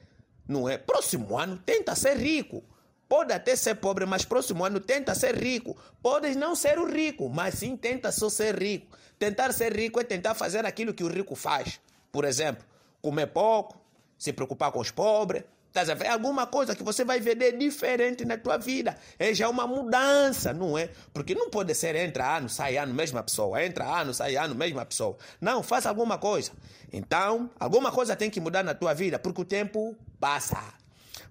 não 0.47 0.69
é? 0.69 0.77
Próximo 0.77 1.37
ano 1.37 1.61
tenta 1.65 1.93
ser 1.93 2.15
rico. 2.15 2.63
Pode 3.09 3.33
até 3.33 3.57
ser 3.57 3.75
pobre, 3.75 4.05
mas 4.05 4.23
próximo 4.23 4.63
ano 4.63 4.79
tenta 4.79 5.13
ser 5.13 5.35
rico. 5.35 5.75
Podes 6.01 6.37
não 6.37 6.55
ser 6.55 6.79
o 6.79 6.89
rico, 6.89 7.27
mas 7.27 7.55
sim 7.55 7.75
tenta 7.75 8.09
só 8.09 8.29
ser 8.29 8.57
rico. 8.57 8.97
Tentar 9.19 9.51
ser 9.51 9.75
rico 9.75 9.99
é 9.99 10.05
tentar 10.05 10.33
fazer 10.33 10.65
aquilo 10.65 10.93
que 10.93 11.03
o 11.03 11.09
rico 11.09 11.35
faz. 11.35 11.77
Por 12.09 12.23
exemplo, 12.23 12.63
comer 13.01 13.27
pouco, 13.27 13.85
se 14.17 14.33
preocupar 14.33 14.71
com 14.71 14.79
os 14.79 14.91
pobres. 14.91 15.43
A 15.75 15.93
ver? 15.93 16.07
Alguma 16.07 16.47
coisa 16.47 16.75
que 16.75 16.81
você 16.81 17.03
vai 17.03 17.19
ver 17.19 17.35
diferente 17.55 18.25
na 18.25 18.35
tua 18.35 18.57
vida. 18.57 18.97
É 19.19 19.31
já 19.31 19.47
uma 19.47 19.67
mudança, 19.67 20.51
não 20.51 20.75
é? 20.75 20.89
Porque 21.13 21.35
não 21.35 21.51
pode 21.51 21.75
ser 21.75 21.95
entra 21.95 22.37
ano, 22.37 22.49
sai 22.49 22.77
ano, 22.77 22.95
mesma 22.95 23.21
pessoa. 23.21 23.63
Entra 23.63 23.85
ano, 23.85 24.11
sai 24.11 24.35
ano, 24.37 24.55
mesma 24.55 24.83
pessoa. 24.83 25.15
Não, 25.39 25.61
faça 25.61 25.87
alguma 25.87 26.17
coisa. 26.17 26.51
Então, 26.91 27.49
alguma 27.59 27.91
coisa 27.91 28.15
tem 28.15 28.29
que 28.29 28.39
mudar 28.39 28.63
na 28.63 28.73
tua 28.73 28.93
vida, 28.95 29.19
porque 29.19 29.41
o 29.41 29.45
tempo 29.45 29.95
passa. 30.19 30.63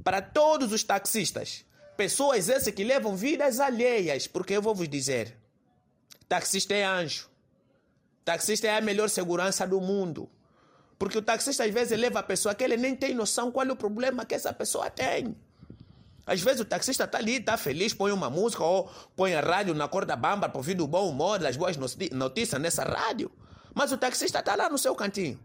Para 0.04 0.22
todos 0.22 0.72
os 0.72 0.84
taxistas, 0.84 1.64
pessoas 1.96 2.48
essas 2.48 2.72
que 2.72 2.84
levam 2.84 3.16
vidas 3.16 3.58
alheias, 3.58 4.28
porque 4.28 4.54
eu 4.54 4.62
vou 4.62 4.76
vos 4.76 4.88
dizer: 4.88 5.36
taxista 6.28 6.72
é 6.72 6.84
anjo. 6.84 7.28
Taxista 8.24 8.66
é 8.66 8.76
a 8.76 8.80
melhor 8.80 9.08
segurança 9.08 9.66
do 9.66 9.80
mundo. 9.80 10.28
Porque 10.98 11.18
o 11.18 11.22
taxista 11.22 11.64
às 11.64 11.72
vezes 11.72 11.98
leva 11.98 12.20
a 12.20 12.22
pessoa 12.22 12.54
que 12.54 12.64
ele 12.64 12.76
nem 12.76 12.94
tem 12.94 13.14
noção 13.14 13.50
qual 13.50 13.66
é 13.66 13.72
o 13.72 13.76
problema 13.76 14.24
que 14.24 14.34
essa 14.34 14.52
pessoa 14.52 14.90
tem. 14.90 15.36
Às 16.26 16.40
vezes 16.40 16.60
o 16.60 16.64
taxista 16.64 17.04
está 17.04 17.18
ali, 17.18 17.36
está 17.36 17.56
feliz, 17.56 17.94
põe 17.94 18.10
uma 18.10 18.28
música 18.28 18.64
ou 18.64 18.90
põe 19.14 19.34
a 19.34 19.40
rádio 19.40 19.74
na 19.74 19.86
corda 19.86 20.16
bamba 20.16 20.48
para 20.48 20.58
ouvir 20.58 20.74
do 20.74 20.86
bom 20.86 21.08
humor, 21.08 21.38
das 21.38 21.56
boas 21.56 21.76
notícias 22.10 22.60
nessa 22.60 22.82
rádio. 22.82 23.30
Mas 23.72 23.92
o 23.92 23.98
taxista 23.98 24.40
está 24.40 24.56
lá 24.56 24.68
no 24.68 24.78
seu 24.78 24.94
cantinho. 24.94 25.38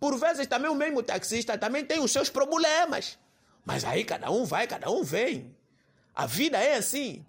Por 0.00 0.16
vezes 0.18 0.46
também 0.46 0.70
o 0.70 0.74
mesmo 0.74 1.02
taxista 1.02 1.58
também 1.58 1.84
tem 1.84 2.00
os 2.00 2.10
seus 2.10 2.30
problemas. 2.30 3.18
Mas 3.64 3.84
aí 3.84 4.04
cada 4.04 4.30
um 4.30 4.44
vai, 4.44 4.66
cada 4.66 4.90
um 4.90 5.02
vem. 5.02 5.54
A 6.14 6.24
vida 6.24 6.58
é 6.58 6.76
assim. 6.76 7.24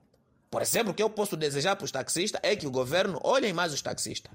Por 0.49 0.61
exemplo, 0.61 0.91
o 0.91 0.95
que 0.95 1.03
eu 1.03 1.09
posso 1.09 1.35
desejar 1.35 1.75
para 1.75 1.83
os 1.83 1.91
taxistas 1.91 2.39
é 2.43 2.55
que 2.55 2.67
o 2.67 2.71
governo 2.71 3.19
olhem 3.23 3.51
mais 3.51 3.73
os 3.73 3.81
taxistas. 3.81 4.31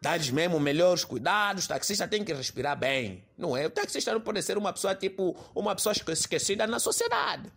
Dá-lhes 0.00 0.30
mesmo 0.30 0.60
melhores 0.60 1.04
cuidados, 1.04 1.64
o 1.64 1.68
taxista 1.68 2.06
tem 2.06 2.22
que 2.22 2.32
respirar 2.32 2.76
bem. 2.76 3.24
Não 3.36 3.56
é? 3.56 3.66
O 3.66 3.70
taxista 3.70 4.12
não 4.12 4.20
pode 4.20 4.42
ser 4.42 4.56
uma 4.56 4.72
pessoa 4.72 4.94
tipo, 4.94 5.36
uma 5.54 5.74
pessoa 5.74 5.92
esquecida 5.92 6.66
na 6.66 6.78
sociedade. 6.78 7.50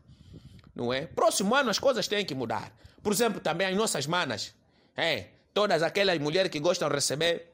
Não 0.74 0.94
é? 0.94 1.06
Próximo 1.06 1.54
ano 1.54 1.70
as 1.70 1.78
coisas 1.78 2.08
têm 2.08 2.26
que 2.26 2.34
mudar. 2.34 2.72
Por 3.04 3.12
exemplo, 3.12 3.40
também 3.40 3.68
as 3.68 3.76
nossas 3.76 4.08
manas. 4.08 4.54
É, 4.96 5.28
todas 5.54 5.84
aquelas 5.84 6.18
mulheres 6.20 6.52
que 6.52 6.60
gostam 6.60 6.88
de 6.88 6.96
receber 6.96 7.52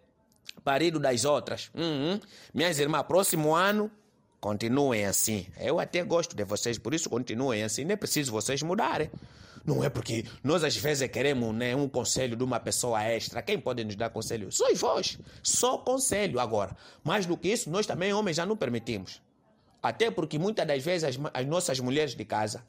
marido 0.63 0.99
das 0.99 1.25
outras. 1.25 1.69
Uhum. 1.73 2.19
Minhas 2.53 2.79
irmãs, 2.79 3.03
próximo 3.03 3.53
ano 3.53 3.91
Continuem 4.45 5.07
assim. 5.07 5.47
Eu 5.59 5.79
até 5.79 6.03
gosto 6.03 6.35
de 6.35 6.43
vocês, 6.43 6.77
por 6.77 6.93
isso 6.93 7.09
continuem 7.09 7.63
assim. 7.63 7.83
Nem 7.83 7.97
preciso 7.97 8.31
vocês 8.31 8.61
mudarem. 8.61 9.09
Não 9.65 9.83
é 9.83 9.89
porque 9.89 10.25
nós 10.43 10.63
às 10.63 10.75
vezes 10.77 11.09
queremos 11.09 11.53
né, 11.55 11.75
um 11.75 11.89
conselho 11.89 12.35
de 12.35 12.43
uma 12.43 12.59
pessoa 12.59 13.03
extra. 13.03 13.41
Quem 13.41 13.59
pode 13.59 13.83
nos 13.83 13.95
dar 13.95 14.11
conselho? 14.11 14.51
Sois 14.51 14.79
vós. 14.79 15.17
Só 15.41 15.79
conselho 15.79 16.39
agora. 16.39 16.77
Mais 17.03 17.25
do 17.25 17.35
que 17.35 17.47
isso, 17.47 17.69
nós 17.69 17.87
também, 17.87 18.13
homens, 18.13 18.37
já 18.37 18.45
não 18.45 18.55
permitimos. 18.55 19.21
Até 19.81 20.11
porque 20.11 20.37
muitas 20.37 20.67
das 20.67 20.83
vezes 20.83 21.17
as, 21.17 21.31
as 21.33 21.45
nossas 21.47 21.79
mulheres 21.79 22.15
de 22.15 22.23
casa 22.23 22.63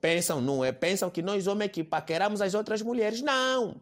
pensam, 0.00 0.40
não 0.40 0.64
é? 0.64 0.72
Pensam 0.72 1.08
que 1.08 1.22
nós 1.22 1.46
homens 1.46 1.70
que 1.70 1.84
paqueramos 1.84 2.40
as 2.40 2.52
outras 2.52 2.82
mulheres. 2.82 3.22
Não. 3.22 3.76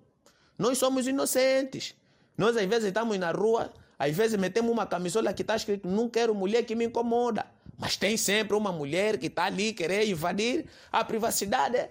Nós 0.58 0.76
somos 0.76 1.06
inocentes. 1.06 1.94
Nós 2.36 2.56
às 2.56 2.66
vezes 2.66 2.88
estamos 2.88 3.18
na 3.18 3.30
rua, 3.30 3.72
às 3.98 4.14
vezes 4.14 4.38
metemos 4.38 4.70
uma 4.70 4.86
camisola 4.86 5.32
que 5.32 5.42
está 5.42 5.56
escrito 5.56 5.88
não 5.88 6.08
quero 6.08 6.34
mulher 6.34 6.64
que 6.64 6.74
me 6.74 6.84
incomoda. 6.84 7.46
Mas 7.78 7.96
tem 7.96 8.16
sempre 8.16 8.56
uma 8.56 8.72
mulher 8.72 9.18
que 9.18 9.26
está 9.26 9.44
ali 9.44 9.72
querer 9.72 10.06
invadir 10.08 10.66
a 10.90 11.04
privacidade 11.04 11.88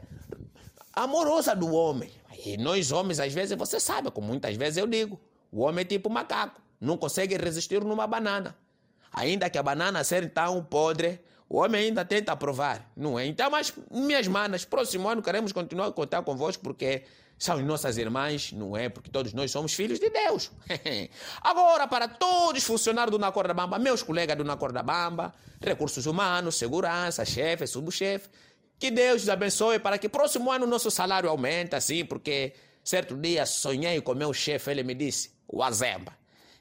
amorosa 1.03 1.55
do 1.55 1.73
homem. 1.73 2.11
E 2.45 2.57
nós 2.57 2.91
homens, 2.91 3.19
às 3.19 3.33
vezes, 3.33 3.57
você 3.57 3.79
sabe, 3.79 4.09
como 4.11 4.27
muitas 4.27 4.55
vezes 4.55 4.77
eu 4.77 4.87
digo, 4.87 5.19
o 5.51 5.61
homem 5.61 5.83
é 5.83 5.85
tipo 5.85 6.09
macaco, 6.09 6.61
não 6.79 6.97
consegue 6.97 7.37
resistir 7.37 7.83
numa 7.83 8.07
banana. 8.07 8.55
Ainda 9.11 9.49
que 9.49 9.57
a 9.57 9.63
banana 9.63 10.03
seja 10.03 10.27
tão 10.29 10.63
podre, 10.63 11.19
o 11.49 11.57
homem 11.57 11.85
ainda 11.85 12.03
tenta 12.03 12.35
provar, 12.35 12.91
não 12.95 13.17
é? 13.17 13.25
Então, 13.25 13.49
mas 13.49 13.73
minhas 13.89 14.27
manas, 14.27 14.65
próximo 14.65 15.07
ano 15.07 15.21
queremos 15.21 15.51
continuar 15.51 15.87
a 15.87 15.91
contar 15.91 16.21
convosco 16.23 16.61
porque 16.63 17.03
são 17.37 17.61
nossas 17.61 17.97
irmãs, 17.97 18.51
não 18.51 18.75
é? 18.75 18.89
Porque 18.89 19.09
todos 19.09 19.33
nós 19.33 19.51
somos 19.51 19.73
filhos 19.73 19.99
de 19.99 20.09
Deus. 20.09 20.51
Agora, 21.41 21.87
para 21.87 22.07
todos 22.07 22.61
os 22.61 22.67
funcionários 22.67 23.11
do 23.11 23.19
Nacorda 23.19 23.53
Bamba, 23.53 23.79
meus 23.79 24.01
colegas 24.03 24.35
do 24.35 24.43
Nacorda 24.43 24.83
Bamba, 24.83 25.33
recursos 25.61 26.05
humanos, 26.05 26.55
segurança, 26.55 27.23
chefe, 27.23 27.67
subchefe, 27.67 28.27
que 28.79 28.91
Deus 28.91 29.23
os 29.23 29.29
abençoe 29.29 29.79
para 29.79 29.97
que 29.97 30.07
próximo 30.07 30.51
ano 30.51 30.67
nosso 30.67 30.91
salário 30.91 31.29
aumente, 31.29 31.75
assim, 31.75 32.05
porque 32.05 32.53
certo 32.83 33.15
dia 33.15 33.45
sonhei 33.45 33.99
com 34.01 34.13
meu 34.13 34.33
chefe, 34.33 34.71
ele 34.71 34.83
me 34.83 34.93
disse, 34.93 35.31
o 35.47 35.63
Azemba, 35.63 36.13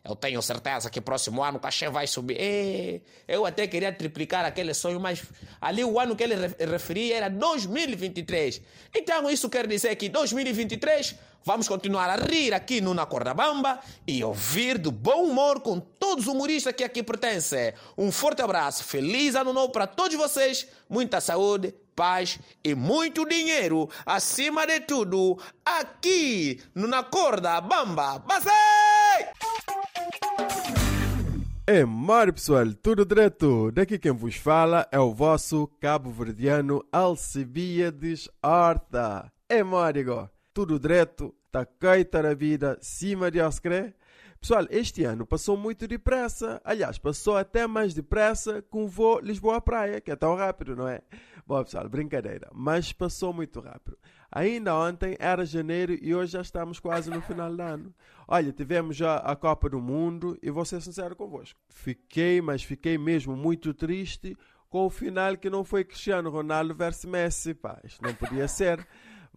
eu 0.09 0.15
tenho 0.15 0.41
certeza 0.41 0.89
que 0.89 1.01
próximo 1.01 1.43
ano 1.43 1.59
o 1.59 1.61
cachê 1.61 1.89
vai 1.89 2.07
subir. 2.07 2.37
E 2.39 3.03
eu 3.27 3.45
até 3.45 3.67
queria 3.67 3.93
triplicar 3.93 4.45
aquele 4.45 4.73
sonho, 4.73 5.01
mas 5.01 5.25
ali 5.61 5.83
o 5.85 5.99
ano 5.99 6.15
que 6.15 6.23
ele 6.23 6.37
referia 6.59 7.17
era 7.17 7.29
2023. 7.29 8.63
Então 8.95 9.29
isso 9.29 9.51
quer 9.51 9.67
dizer 9.67 9.97
que 9.97 10.09
2023 10.09 11.17
vamos 11.45 11.67
continuar 11.67 12.09
a 12.09 12.17
rir 12.17 12.55
aqui 12.55 12.81
no 12.81 12.95
Na 12.95 13.05
Corda 13.05 13.35
Bamba 13.35 13.81
e 14.07 14.23
ouvir 14.23 14.79
do 14.79 14.93
bom 14.93 15.25
humor 15.25 15.61
com 15.61 15.81
todos 15.81 16.27
os 16.27 16.33
humoristas 16.33 16.73
que 16.73 16.85
aqui 16.85 17.03
pertencem. 17.03 17.73
Um 17.99 18.13
forte 18.13 18.43
abraço, 18.43 18.85
feliz 18.85 19.35
ano 19.35 19.53
novo 19.53 19.73
para 19.73 19.89
todos 19.89 20.17
vocês, 20.17 20.69
muita 20.89 21.21
saúde, 21.21 21.75
paz 21.97 22.38
e 22.62 22.75
muito 22.75 23.26
dinheiro. 23.26 23.88
Acima 24.05 24.67
de 24.67 24.81
tudo, 24.81 25.38
aqui 25.65 26.62
no 26.75 26.87
Na 26.87 27.03
Corda 27.03 27.59
Bamba. 27.61 28.19
Basei! 28.19 28.53
É 31.67 31.85
Mário 31.85 32.33
pessoal, 32.33 32.67
tudo 32.81 33.05
direto? 33.05 33.73
Daqui 33.73 33.99
quem 33.99 34.12
vos 34.12 34.37
fala 34.37 34.87
é 34.93 35.00
o 35.00 35.12
vosso 35.12 35.67
cabo-verdiano 35.81 36.85
Alcibiades 36.93 38.29
Horta. 38.41 39.33
É 39.49 39.65
Mário, 39.65 40.31
tudo 40.55 40.79
direto, 40.79 41.35
tá 41.50 41.65
caita 41.65 42.23
na 42.23 42.35
vida, 42.35 42.79
cima 42.81 43.33
de 43.33 43.41
Oscre. 43.41 43.95
Pessoal, 44.47 44.65
este 44.71 45.03
ano 45.03 45.26
passou 45.26 45.57
muito 45.57 45.88
depressa. 45.88 46.62
Aliás, 46.65 46.99
passou 46.99 47.37
até 47.37 47.67
mais 47.67 47.93
depressa 47.93 48.62
com 48.62 48.85
o 48.85 48.88
voo 48.88 49.19
Lisboa-Praia, 49.19 50.00
que 50.00 50.09
é 50.09 50.15
tão 50.15 50.37
rápido, 50.37 50.76
não 50.76 50.87
é? 50.87 51.03
Bom, 51.45 51.65
pessoal, 51.65 51.88
brincadeira. 51.88 52.49
Mas 52.55 52.93
passou 52.93 53.33
muito 53.33 53.59
rápido. 53.59 53.99
Ainda 54.31 54.73
ontem 54.76 55.17
era 55.19 55.45
janeiro 55.45 55.99
e 56.00 56.15
hoje 56.15 56.35
já 56.35 56.43
estamos 56.43 56.79
quase 56.79 57.11
no 57.11 57.21
final 57.21 57.53
do 57.57 57.61
ano. 57.61 57.95
Olha, 58.29 58.53
tivemos 58.53 58.95
já 58.95 59.17
a 59.17 59.35
Copa 59.35 59.69
do 59.69 59.81
Mundo 59.81 60.38
e 60.41 60.49
vou 60.49 60.65
ser 60.65 60.81
sincero 60.81 61.17
convosco. 61.17 61.59
Fiquei, 61.69 62.41
mas 62.41 62.62
fiquei 62.62 62.97
mesmo 62.97 63.35
muito 63.35 63.75
triste 63.75 64.38
com 64.69 64.87
o 64.87 64.91
final 64.91 65.37
que 65.37 65.50
não 65.50 65.65
foi 65.65 65.83
Cristiano 65.83 66.31
Ronaldo 66.31 66.73
versus 66.73 67.05
Messi. 67.05 67.53
Pá, 67.53 67.81
isto 67.83 68.00
não 68.00 68.15
podia 68.15 68.47
ser. 68.47 68.87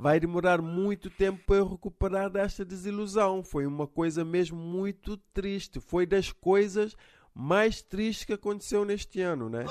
Vai 0.02 0.18
demorar 0.18 0.62
muito 0.62 1.10
tempo 1.10 1.44
para 1.46 1.58
eu 1.58 1.68
recuperar 1.68 2.30
desta 2.30 2.64
desilusão. 2.64 3.44
Foi 3.44 3.66
uma 3.66 3.86
coisa 3.86 4.24
mesmo 4.24 4.58
muito 4.58 5.18
triste. 5.34 5.82
Foi 5.82 6.06
das 6.06 6.32
coisas 6.32 6.96
mais 7.36 7.82
tristes 7.82 8.24
que 8.24 8.32
aconteceu 8.32 8.86
neste 8.86 9.20
ano, 9.20 9.50
né? 9.50 9.66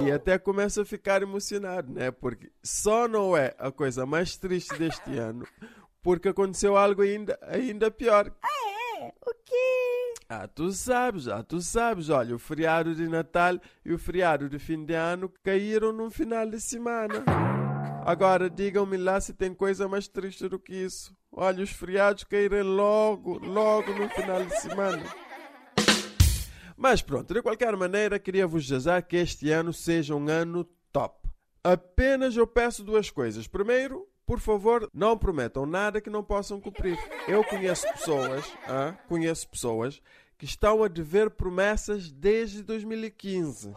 E 0.00 0.10
até 0.10 0.36
começo 0.38 0.80
a 0.80 0.84
ficar 0.84 1.22
emocionado, 1.22 1.92
né? 1.92 2.10
Porque 2.10 2.50
só 2.64 3.06
não 3.06 3.36
é 3.36 3.54
a 3.60 3.70
coisa 3.70 4.04
mais 4.04 4.36
triste 4.36 4.76
deste 4.76 5.14
ano 5.16 5.46
porque 6.02 6.28
aconteceu 6.28 6.76
algo 6.76 7.02
ainda, 7.02 7.38
ainda 7.42 7.90
pior. 7.90 8.32
Ah, 8.42 9.02
é? 9.02 9.06
O 9.06 9.34
quê? 9.44 10.14
Ah, 10.28 10.48
tu 10.48 10.72
sabes, 10.72 11.28
ah, 11.28 11.42
tu 11.42 11.60
sabes. 11.60 12.08
Olha, 12.08 12.34
o 12.34 12.38
feriado 12.38 12.94
de 12.94 13.08
Natal 13.08 13.58
e 13.84 13.92
o 13.92 13.98
feriado 13.98 14.48
de 14.48 14.58
fim 14.58 14.84
de 14.84 14.94
ano 14.94 15.32
caíram 15.42 15.92
num 15.92 16.10
final 16.10 16.48
de 16.48 16.60
semana. 16.60 17.24
Agora, 18.04 18.48
digam-me 18.48 18.96
lá 18.96 19.20
se 19.20 19.32
tem 19.32 19.54
coisa 19.54 19.86
mais 19.88 20.08
triste 20.08 20.48
do 20.48 20.58
que 20.58 20.74
isso. 20.74 21.14
Olha, 21.32 21.62
os 21.62 21.70
feriados 21.70 22.24
caírem 22.24 22.62
logo, 22.62 23.38
logo 23.38 23.92
no 23.92 24.08
final 24.08 24.44
de 24.44 24.60
semana. 24.60 25.02
Mas 26.76 27.02
pronto, 27.02 27.34
de 27.34 27.42
qualquer 27.42 27.76
maneira, 27.76 28.18
queria 28.18 28.46
vos 28.46 28.66
desejar 28.66 29.02
que 29.02 29.16
este 29.16 29.50
ano 29.50 29.72
seja 29.72 30.14
um 30.14 30.28
ano 30.28 30.64
top. 30.90 31.28
Apenas 31.62 32.36
eu 32.36 32.46
peço 32.46 32.82
duas 32.82 33.10
coisas. 33.10 33.46
Primeiro, 33.46 34.08
por 34.24 34.40
favor, 34.40 34.88
não 34.94 35.18
prometam 35.18 35.66
nada 35.66 36.00
que 36.00 36.08
não 36.08 36.22
possam 36.22 36.60
cumprir. 36.60 36.98
Eu 37.28 37.44
conheço 37.44 37.86
pessoas, 37.92 38.44
ah, 38.66 38.94
conheço 39.08 39.48
pessoas 39.48 40.00
que 40.38 40.46
estão 40.46 40.82
a 40.82 40.88
dever 40.88 41.30
promessas 41.30 42.10
desde 42.10 42.62
2015. 42.62 43.74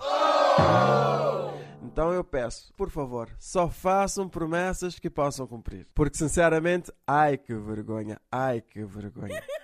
Então 1.83 2.13
eu 2.13 2.23
peço, 2.23 2.73
por 2.75 2.89
favor, 2.89 3.29
só 3.37 3.69
façam 3.69 4.27
promessas 4.27 4.97
que 4.97 5.09
possam 5.09 5.45
cumprir. 5.45 5.87
Porque 5.93 6.17
sinceramente, 6.17 6.91
ai 7.05 7.37
que 7.37 7.53
vergonha, 7.53 8.19
ai 8.31 8.61
que 8.61 8.83
vergonha. 8.83 9.43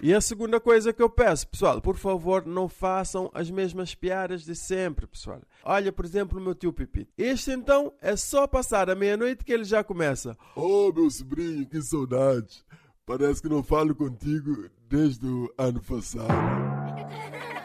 E 0.00 0.14
a 0.14 0.20
segunda 0.20 0.60
coisa 0.60 0.92
que 0.92 1.02
eu 1.02 1.10
peço, 1.10 1.48
pessoal, 1.48 1.80
por 1.80 1.96
favor, 1.96 2.46
não 2.46 2.68
façam 2.68 3.28
as 3.34 3.50
mesmas 3.50 3.96
piadas 3.96 4.44
de 4.44 4.54
sempre, 4.54 5.08
pessoal. 5.08 5.40
Olha, 5.64 5.90
por 5.90 6.04
exemplo, 6.04 6.38
o 6.38 6.40
meu 6.40 6.54
tio 6.54 6.72
Pipito. 6.72 7.10
Este 7.18 7.50
então 7.50 7.92
é 8.00 8.14
só 8.14 8.46
passar 8.46 8.88
a 8.88 8.94
meia-noite 8.94 9.44
que 9.44 9.52
ele 9.52 9.64
já 9.64 9.82
começa. 9.82 10.36
Oh, 10.54 10.92
meu 10.92 11.10
sobrinho, 11.10 11.66
que 11.66 11.82
saudades. 11.82 12.64
Parece 13.04 13.42
que 13.42 13.48
não 13.48 13.60
falo 13.60 13.92
contigo 13.92 14.68
desde 14.88 15.26
o 15.26 15.52
ano 15.58 15.82
passado. 15.82 16.28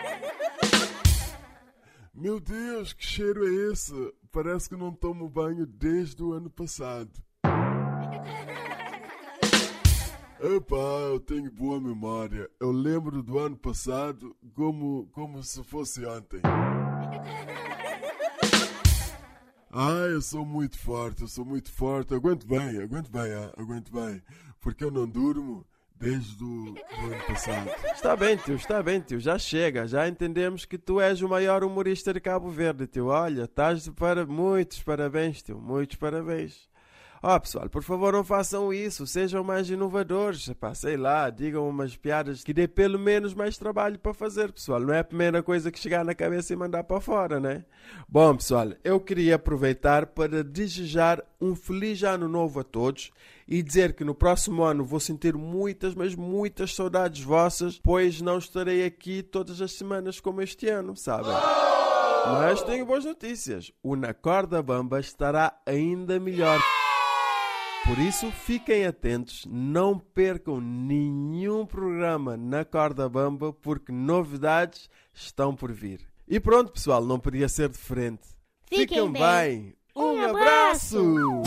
Meu 2.16 2.40
Deus, 2.40 2.94
que 2.94 3.04
cheiro 3.04 3.44
é 3.44 3.72
esse? 3.72 3.92
Parece 4.32 4.70
que 4.70 4.76
não 4.76 4.94
tomo 4.94 5.28
banho 5.28 5.66
desde 5.66 6.22
o 6.22 6.34
ano 6.34 6.48
passado. 6.48 7.10
Epá, 10.40 10.76
eu 11.10 11.20
tenho 11.20 11.52
boa 11.52 11.82
memória. 11.82 12.48
Eu 12.60 12.72
lembro 12.72 13.24
do 13.24 13.40
ano 13.40 13.58
passado 13.58 14.36
como, 14.54 15.08
como 15.08 15.42
se 15.42 15.64
fosse 15.64 16.06
ontem. 16.06 16.40
Ah, 19.72 20.06
eu 20.12 20.22
sou 20.22 20.46
muito 20.46 20.78
forte, 20.78 21.24
eu 21.24 21.28
sou 21.28 21.44
muito 21.44 21.72
forte. 21.72 22.14
Aguento 22.14 22.46
bem, 22.46 22.78
aguento 22.80 23.10
bem, 23.10 23.34
ah, 23.34 23.52
aguento 23.58 23.92
bem. 23.92 24.22
Porque 24.62 24.84
eu 24.84 24.92
não 24.92 25.08
durmo 25.08 25.66
desde 25.96 26.44
o 26.44 26.76
ano 27.04 27.24
passado. 27.28 27.70
Está 27.94 28.16
bem, 28.16 28.36
tio, 28.38 28.56
está 28.56 28.84
bem, 28.84 29.00
tio. 29.00 29.20
Já 29.20 29.38
chega. 29.38 29.88
Já 29.88 30.08
entendemos 30.08 30.66
que 30.66 30.78
tu 30.78 31.00
és 31.00 31.22
o 31.22 31.30
maior 31.30 31.64
humorista 31.64 32.14
de 32.14 32.20
Cabo 32.20 32.50
Verde, 32.50 32.88
tio. 32.88 33.08
Olha, 33.08 33.44
estás 33.44 33.88
para 33.90 34.26
muitos 34.26 34.82
parabéns, 34.82 35.42
tio. 35.42 35.60
Muitos 35.60 35.96
parabéns. 35.96 36.68
Ó, 37.26 37.38
oh, 37.38 37.40
pessoal, 37.40 37.70
por 37.70 37.82
favor, 37.82 38.12
não 38.12 38.22
façam 38.22 38.74
isso. 38.74 39.08
Sejam 39.08 39.46
mais 39.46 39.70
inovadores. 39.70 40.46
Epá, 40.50 40.76
sei 40.76 40.98
lá, 40.98 41.30
digam 41.30 41.70
umas 41.70 41.96
piadas 41.96 42.44
que 42.44 42.54
dê 42.54 42.68
pelo 42.68 43.00
menos 43.00 43.34
mais 43.34 43.58
trabalho 43.58 43.98
para 43.98 44.14
fazer, 44.14 44.52
pessoal. 44.52 44.82
Não 44.82 44.94
é 44.94 45.00
a 45.00 45.06
primeira 45.06 45.42
coisa 45.42 45.72
que 45.72 45.80
chegar 45.80 46.04
na 46.04 46.14
cabeça 46.14 46.52
e 46.52 46.58
mandar 46.58 46.84
para 46.84 47.00
fora, 47.00 47.40
né? 47.40 47.64
Bom, 48.10 48.36
pessoal, 48.36 48.74
eu 48.84 49.00
queria 49.00 49.36
aproveitar 49.36 50.08
para 50.08 50.44
desejar 50.44 51.24
um 51.40 51.56
feliz 51.56 52.04
ano 52.04 52.28
novo 52.28 52.60
a 52.60 52.64
todos 52.64 53.10
e 53.48 53.64
dizer 53.64 53.94
que 53.94 54.04
no 54.04 54.14
próximo 54.14 54.62
ano 54.62 54.84
vou 54.84 55.00
sentir 55.00 55.34
muitas, 55.34 55.96
mas 55.96 56.16
muitas 56.16 56.76
saudades 56.76 57.24
vossas, 57.24 57.80
pois 57.82 58.20
não 58.20 58.38
estarei 58.38 58.84
aqui 58.84 59.24
todas 59.24 59.62
as 59.62 59.72
semanas 59.72 60.20
como 60.20 60.42
este 60.42 60.68
ano, 60.68 60.94
sabem? 60.98 61.32
Mas 62.26 62.62
tenho 62.64 62.86
boas 62.86 63.06
notícias. 63.06 63.72
O 63.82 63.96
Na 63.96 64.14
Corda 64.14 64.62
Bamba 64.62 65.00
estará 65.00 65.58
ainda 65.66 66.20
melhor. 66.20 66.60
Por 67.86 68.00
isso, 68.00 68.32
fiquem 68.32 68.86
atentos, 68.86 69.46
não 69.46 70.00
percam 70.00 70.62
nenhum 70.62 71.66
programa 71.66 72.38
na 72.38 72.64
Corda 72.64 73.10
Bamba, 73.10 73.52
porque 73.52 73.92
novidades 73.92 74.90
estão 75.14 75.54
por 75.54 75.72
vir. 75.72 76.00
E 76.26 76.40
pronto, 76.40 76.72
pessoal, 76.72 77.04
não 77.04 77.20
podia 77.20 77.50
ser 77.50 77.68
diferente. 77.70 78.24
Fiquem 78.70 78.88
Fiquem 78.88 79.12
bem. 79.12 79.76
Um 79.96 80.14
Um 80.14 80.30
abraço. 80.30 81.44